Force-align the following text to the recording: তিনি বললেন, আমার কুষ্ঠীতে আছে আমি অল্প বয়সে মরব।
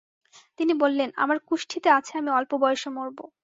তিনি 0.59 0.73
বললেন, 0.73 1.09
আমার 1.15 1.37
কুষ্ঠীতে 1.47 1.89
আছে 1.91 2.13
আমি 2.17 2.29
অল্প 2.31 2.51
বয়সে 2.61 2.89
মরব। 2.89 3.17